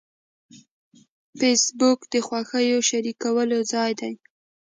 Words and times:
فېسبوک 1.37 1.99
د 2.13 2.13
خوښیو 2.27 2.79
شریکولو 2.89 3.59
ځای 3.71 3.91
دی 3.99 4.13